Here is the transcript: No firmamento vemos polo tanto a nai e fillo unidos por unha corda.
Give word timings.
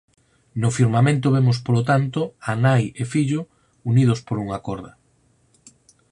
No 0.61 0.69
firmamento 0.77 1.27
vemos 1.35 1.57
polo 1.65 1.81
tanto 1.91 2.19
a 2.49 2.51
nai 2.63 2.83
e 3.01 3.03
fillo 3.13 3.41
unidos 3.91 4.19
por 4.27 4.37
unha 4.45 4.59
corda. 4.67 4.91